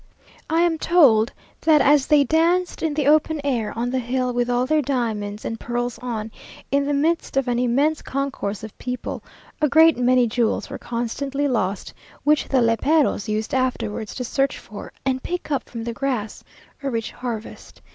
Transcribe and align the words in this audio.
I 0.49 0.61
am 0.61 0.79
told 0.79 1.31
that 1.61 1.79
as 1.79 2.07
they 2.07 2.23
danced 2.23 2.81
in 2.81 2.95
the 2.95 3.05
open 3.05 3.39
air, 3.43 3.71
on 3.77 3.91
the 3.91 3.99
hill, 3.99 4.33
with 4.33 4.49
all 4.49 4.65
their 4.65 4.81
diamonds 4.81 5.45
and 5.45 5.59
pearls 5.59 5.99
on, 5.99 6.31
in 6.71 6.85
the 6.87 6.93
midst 6.95 7.37
of 7.37 7.47
an 7.47 7.59
immense 7.59 8.01
concourse 8.01 8.63
of 8.63 8.75
people, 8.79 9.23
a 9.61 9.69
great 9.69 9.99
many 9.99 10.25
jewels 10.25 10.71
were 10.71 10.79
constantly 10.79 11.47
lost, 11.47 11.93
which 12.23 12.47
the 12.49 12.61
léperos 12.61 13.27
used 13.27 13.53
afterwards 13.53 14.15
to 14.15 14.23
search 14.23 14.57
for, 14.57 14.91
and 15.05 15.21
pick 15.21 15.51
up 15.51 15.69
from 15.69 15.83
the 15.83 15.93
grass; 15.93 16.43
a 16.81 16.89
rich 16.89 17.11
harvest. 17.11 17.79